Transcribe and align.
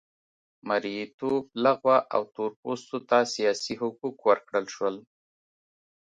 مریتوب 0.67 1.43
لغوه 1.65 1.97
او 2.15 2.21
تور 2.35 2.51
پوستو 2.61 2.97
ته 3.09 3.17
سیاسي 3.33 3.73
حقوق 3.81 4.17
ورکړل 4.29 4.65
شول. 4.75 4.95